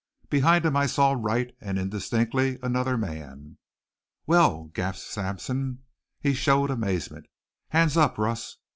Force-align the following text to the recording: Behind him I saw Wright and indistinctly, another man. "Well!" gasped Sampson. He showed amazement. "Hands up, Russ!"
Behind 0.31 0.65
him 0.65 0.75
I 0.75 0.87
saw 0.87 1.11
Wright 1.15 1.55
and 1.61 1.77
indistinctly, 1.77 2.57
another 2.63 2.97
man. 2.97 3.59
"Well!" 4.25 4.71
gasped 4.73 5.05
Sampson. 5.05 5.83
He 6.19 6.33
showed 6.33 6.71
amazement. 6.71 7.27
"Hands 7.69 7.95
up, 7.95 8.17
Russ!" 8.17 8.57